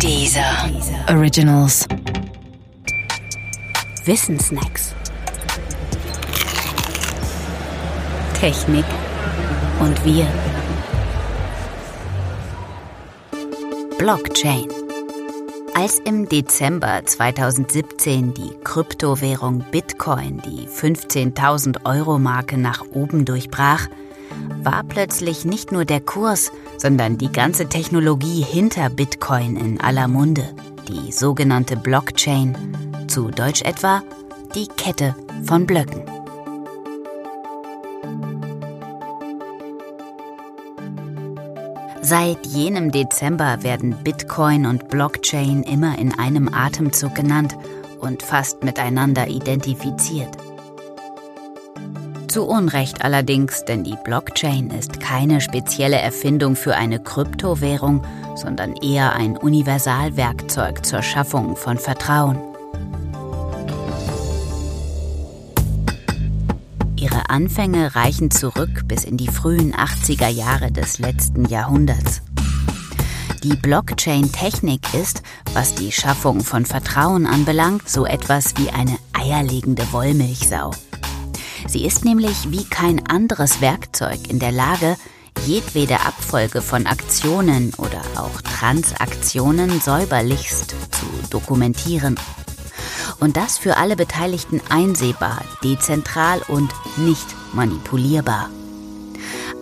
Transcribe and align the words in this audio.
Dieser 0.00 0.70
Originals. 1.08 1.86
Wissensnacks. 4.04 4.94
Technik 8.34 8.84
und 9.80 10.04
wir. 10.04 10.26
Blockchain. 13.98 14.68
Als 15.74 15.98
im 16.00 16.28
Dezember 16.28 17.02
2017 17.04 18.34
die 18.34 18.50
Kryptowährung 18.62 19.64
Bitcoin 19.70 20.42
die 20.44 20.68
15.000 20.68 21.84
Euro 21.84 22.18
Marke 22.18 22.58
nach 22.58 22.84
oben 22.92 23.24
durchbrach, 23.24 23.88
war 24.62 24.82
plötzlich 24.84 25.44
nicht 25.44 25.72
nur 25.72 25.84
der 25.84 26.00
Kurs, 26.00 26.50
sondern 26.78 27.18
die 27.18 27.30
ganze 27.30 27.68
Technologie 27.68 28.42
hinter 28.42 28.90
Bitcoin 28.90 29.56
in 29.56 29.80
aller 29.80 30.08
Munde, 30.08 30.48
die 30.88 31.12
sogenannte 31.12 31.76
Blockchain, 31.76 32.56
zu 33.08 33.30
Deutsch 33.30 33.62
etwa 33.62 34.02
die 34.54 34.68
Kette 34.68 35.14
von 35.44 35.66
Blöcken. 35.66 36.02
Seit 42.02 42.46
jenem 42.46 42.92
Dezember 42.92 43.62
werden 43.62 43.96
Bitcoin 44.04 44.66
und 44.66 44.88
Blockchain 44.90 45.62
immer 45.62 45.98
in 45.98 46.12
einem 46.12 46.52
Atemzug 46.52 47.14
genannt 47.14 47.56
und 47.98 48.22
fast 48.22 48.62
miteinander 48.62 49.26
identifiziert. 49.26 50.43
Zu 52.34 52.48
Unrecht 52.48 53.04
allerdings, 53.04 53.64
denn 53.64 53.84
die 53.84 53.94
Blockchain 54.02 54.70
ist 54.70 54.98
keine 54.98 55.40
spezielle 55.40 55.98
Erfindung 55.98 56.56
für 56.56 56.74
eine 56.74 56.98
Kryptowährung, 56.98 58.04
sondern 58.34 58.74
eher 58.74 59.12
ein 59.12 59.36
Universalwerkzeug 59.36 60.84
zur 60.84 61.02
Schaffung 61.02 61.54
von 61.54 61.78
Vertrauen. 61.78 62.40
Ihre 66.96 67.30
Anfänge 67.30 67.94
reichen 67.94 68.32
zurück 68.32 68.82
bis 68.88 69.04
in 69.04 69.16
die 69.16 69.28
frühen 69.28 69.72
80er 69.72 70.26
Jahre 70.26 70.72
des 70.72 70.98
letzten 70.98 71.44
Jahrhunderts. 71.44 72.20
Die 73.44 73.54
Blockchain-Technik 73.54 74.92
ist, 74.94 75.22
was 75.52 75.76
die 75.76 75.92
Schaffung 75.92 76.40
von 76.40 76.66
Vertrauen 76.66 77.26
anbelangt, 77.26 77.88
so 77.88 78.04
etwas 78.04 78.54
wie 78.56 78.70
eine 78.70 78.98
eierlegende 79.12 79.84
Wollmilchsau. 79.92 80.72
Sie 81.66 81.84
ist 81.84 82.04
nämlich 82.04 82.50
wie 82.50 82.64
kein 82.64 83.06
anderes 83.08 83.60
Werkzeug 83.60 84.28
in 84.28 84.38
der 84.38 84.52
Lage, 84.52 84.96
jedwede 85.46 86.00
Abfolge 86.00 86.62
von 86.62 86.86
Aktionen 86.86 87.72
oder 87.78 88.02
auch 88.16 88.40
Transaktionen 88.42 89.80
säuberlichst 89.80 90.70
zu 90.70 91.06
dokumentieren. 91.30 92.16
Und 93.20 93.36
das 93.36 93.58
für 93.58 93.76
alle 93.76 93.96
Beteiligten 93.96 94.60
einsehbar, 94.68 95.42
dezentral 95.62 96.40
und 96.48 96.70
nicht 96.96 97.26
manipulierbar. 97.52 98.50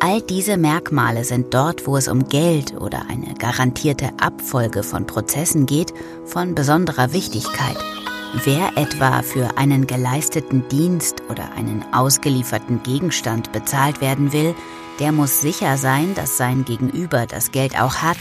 All 0.00 0.20
diese 0.20 0.56
Merkmale 0.56 1.24
sind 1.24 1.54
dort, 1.54 1.86
wo 1.86 1.96
es 1.96 2.08
um 2.08 2.28
Geld 2.28 2.74
oder 2.74 3.06
eine 3.08 3.34
garantierte 3.34 4.10
Abfolge 4.18 4.82
von 4.82 5.06
Prozessen 5.06 5.66
geht, 5.66 5.94
von 6.24 6.56
besonderer 6.56 7.12
Wichtigkeit. 7.12 7.76
Wer 8.34 8.78
etwa 8.78 9.22
für 9.22 9.58
einen 9.58 9.86
geleisteten 9.86 10.66
Dienst 10.68 11.22
oder 11.28 11.52
einen 11.52 11.84
ausgelieferten 11.92 12.82
Gegenstand 12.82 13.52
bezahlt 13.52 14.00
werden 14.00 14.32
will, 14.32 14.54
der 15.00 15.12
muss 15.12 15.42
sicher 15.42 15.76
sein, 15.76 16.14
dass 16.14 16.38
sein 16.38 16.64
Gegenüber 16.64 17.26
das 17.26 17.52
Geld 17.52 17.78
auch 17.78 17.96
hat 17.96 18.16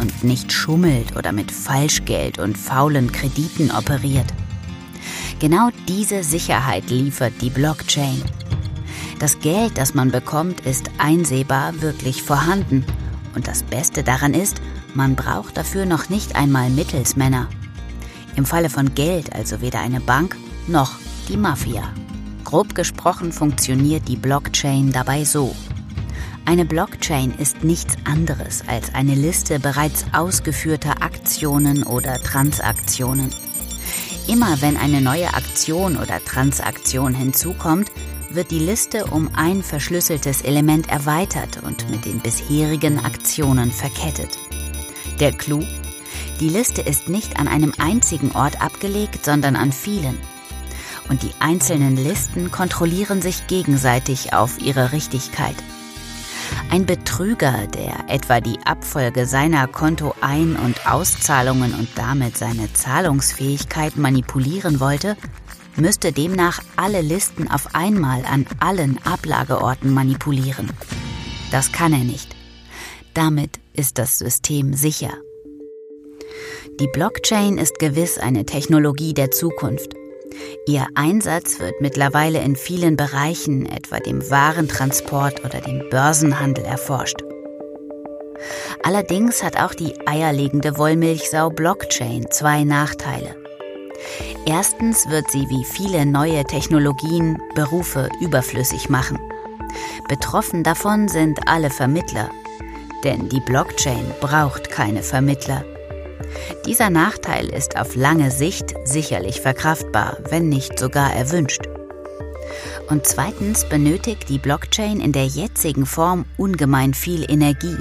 und 0.00 0.24
nicht 0.24 0.50
schummelt 0.50 1.14
oder 1.14 1.32
mit 1.32 1.52
Falschgeld 1.52 2.38
und 2.38 2.56
faulen 2.56 3.12
Krediten 3.12 3.70
operiert. 3.70 4.26
Genau 5.40 5.68
diese 5.88 6.24
Sicherheit 6.24 6.88
liefert 6.88 7.34
die 7.42 7.50
Blockchain. 7.50 8.22
Das 9.18 9.40
Geld, 9.40 9.76
das 9.76 9.92
man 9.92 10.10
bekommt, 10.10 10.62
ist 10.62 10.90
einsehbar 10.96 11.82
wirklich 11.82 12.22
vorhanden. 12.22 12.86
Und 13.34 13.46
das 13.46 13.62
Beste 13.62 14.02
daran 14.02 14.32
ist, 14.32 14.62
man 14.94 15.16
braucht 15.16 15.56
dafür 15.56 15.86
noch 15.86 16.08
nicht 16.08 16.36
einmal 16.36 16.70
Mittelsmänner. 16.70 17.48
Im 18.36 18.46
Falle 18.46 18.70
von 18.70 18.94
Geld 18.94 19.34
also 19.34 19.60
weder 19.60 19.80
eine 19.80 20.00
Bank 20.00 20.36
noch 20.66 20.98
die 21.28 21.36
Mafia. 21.36 21.82
Grob 22.44 22.74
gesprochen 22.74 23.32
funktioniert 23.32 24.08
die 24.08 24.16
Blockchain 24.16 24.92
dabei 24.92 25.24
so. 25.24 25.54
Eine 26.44 26.64
Blockchain 26.64 27.32
ist 27.38 27.62
nichts 27.62 27.96
anderes 28.04 28.64
als 28.66 28.94
eine 28.94 29.14
Liste 29.14 29.60
bereits 29.60 30.04
ausgeführter 30.12 31.02
Aktionen 31.02 31.84
oder 31.84 32.18
Transaktionen. 32.18 33.30
Immer 34.26 34.60
wenn 34.60 34.76
eine 34.76 35.00
neue 35.00 35.32
Aktion 35.34 35.96
oder 35.96 36.24
Transaktion 36.24 37.14
hinzukommt, 37.14 37.90
wird 38.30 38.50
die 38.50 38.58
Liste 38.58 39.06
um 39.06 39.30
ein 39.34 39.62
verschlüsseltes 39.62 40.42
Element 40.42 40.88
erweitert 40.88 41.62
und 41.62 41.90
mit 41.90 42.04
den 42.04 42.20
bisherigen 42.20 42.98
Aktionen 43.04 43.72
verkettet. 43.72 44.38
Der 45.20 45.32
Clou? 45.32 45.62
Die 46.40 46.48
Liste 46.48 46.80
ist 46.80 47.10
nicht 47.10 47.38
an 47.38 47.46
einem 47.46 47.74
einzigen 47.76 48.32
Ort 48.32 48.62
abgelegt, 48.62 49.22
sondern 49.22 49.54
an 49.54 49.70
vielen. 49.70 50.18
Und 51.10 51.22
die 51.22 51.32
einzelnen 51.40 51.96
Listen 51.96 52.50
kontrollieren 52.50 53.20
sich 53.20 53.46
gegenseitig 53.46 54.32
auf 54.32 54.58
ihre 54.62 54.92
Richtigkeit. 54.92 55.56
Ein 56.70 56.86
Betrüger, 56.86 57.66
der 57.66 58.08
etwa 58.08 58.40
die 58.40 58.58
Abfolge 58.64 59.26
seiner 59.26 59.66
Kontoein- 59.66 60.56
und 60.56 60.90
Auszahlungen 60.90 61.74
und 61.74 61.88
damit 61.96 62.38
seine 62.38 62.72
Zahlungsfähigkeit 62.72 63.98
manipulieren 63.98 64.80
wollte, 64.80 65.18
müsste 65.76 66.12
demnach 66.12 66.60
alle 66.76 67.02
Listen 67.02 67.50
auf 67.50 67.74
einmal 67.74 68.24
an 68.24 68.46
allen 68.58 68.98
Ablageorten 69.04 69.92
manipulieren. 69.92 70.70
Das 71.50 71.72
kann 71.72 71.92
er 71.92 72.04
nicht. 72.04 72.39
Damit 73.20 73.60
ist 73.74 73.98
das 73.98 74.18
System 74.18 74.72
sicher. 74.72 75.12
Die 76.80 76.86
Blockchain 76.86 77.58
ist 77.58 77.78
gewiss 77.78 78.16
eine 78.16 78.46
Technologie 78.46 79.12
der 79.12 79.30
Zukunft. 79.30 79.92
Ihr 80.66 80.86
Einsatz 80.94 81.60
wird 81.60 81.82
mittlerweile 81.82 82.40
in 82.40 82.56
vielen 82.56 82.96
Bereichen, 82.96 83.66
etwa 83.66 83.98
dem 83.98 84.22
Warentransport 84.30 85.44
oder 85.44 85.60
dem 85.60 85.86
Börsenhandel, 85.90 86.64
erforscht. 86.64 87.20
Allerdings 88.84 89.42
hat 89.42 89.58
auch 89.58 89.74
die 89.74 89.92
eierlegende 90.06 90.78
Wollmilchsau 90.78 91.50
Blockchain 91.50 92.24
zwei 92.30 92.64
Nachteile. 92.64 93.36
Erstens 94.46 95.10
wird 95.10 95.30
sie 95.30 95.46
wie 95.50 95.64
viele 95.64 96.06
neue 96.06 96.42
Technologien 96.44 97.36
Berufe 97.54 98.08
überflüssig 98.22 98.88
machen. 98.88 99.18
Betroffen 100.08 100.64
davon 100.64 101.08
sind 101.08 101.38
alle 101.46 101.68
Vermittler, 101.68 102.30
denn 103.04 103.28
die 103.28 103.40
Blockchain 103.40 104.04
braucht 104.20 104.70
keine 104.70 105.02
Vermittler. 105.02 105.64
Dieser 106.66 106.90
Nachteil 106.90 107.48
ist 107.48 107.76
auf 107.76 107.96
lange 107.96 108.30
Sicht 108.30 108.74
sicherlich 108.84 109.40
verkraftbar, 109.40 110.18
wenn 110.28 110.48
nicht 110.48 110.78
sogar 110.78 111.12
erwünscht. 111.12 111.62
Und 112.88 113.06
zweitens 113.06 113.68
benötigt 113.68 114.28
die 114.28 114.38
Blockchain 114.38 115.00
in 115.00 115.12
der 115.12 115.26
jetzigen 115.26 115.86
Form 115.86 116.24
ungemein 116.36 116.94
viel 116.94 117.30
Energie. 117.30 117.78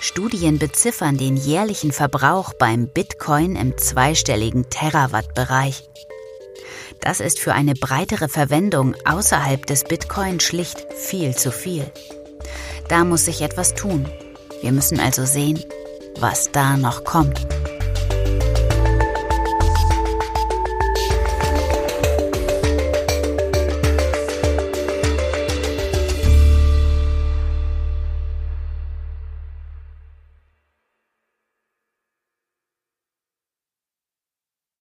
Studien 0.00 0.58
beziffern 0.58 1.18
den 1.18 1.36
jährlichen 1.36 1.92
Verbrauch 1.92 2.54
beim 2.54 2.88
Bitcoin 2.88 3.56
im 3.56 3.76
zweistelligen 3.76 4.70
Terawatt-Bereich. 4.70 5.82
Das 7.00 7.20
ist 7.20 7.38
für 7.38 7.54
eine 7.54 7.74
breitere 7.74 8.28
Verwendung 8.28 8.94
außerhalb 9.04 9.64
des 9.66 9.84
Bitcoin 9.84 10.40
schlicht 10.40 10.86
viel 10.94 11.34
zu 11.34 11.50
viel. 11.50 11.90
Da 12.90 13.04
muss 13.04 13.26
sich 13.26 13.40
etwas 13.40 13.74
tun. 13.74 14.04
Wir 14.62 14.72
müssen 14.72 14.98
also 14.98 15.24
sehen, 15.24 15.62
was 16.18 16.50
da 16.50 16.76
noch 16.76 17.04
kommt. 17.04 17.46